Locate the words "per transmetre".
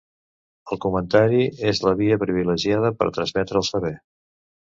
3.01-3.61